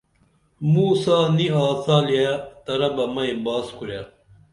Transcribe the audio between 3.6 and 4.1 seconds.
کُرے